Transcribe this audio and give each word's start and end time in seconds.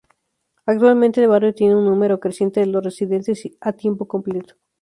Actualmente, 0.65 1.21
el 1.21 1.27
barrio 1.27 1.53
tiene 1.53 1.75
un 1.75 1.85
número 1.85 2.19
creciente 2.19 2.65
de 2.65 2.81
residentes 2.81 3.47
a 3.59 3.71
tiempo 3.73 4.07
completo. 4.07 4.55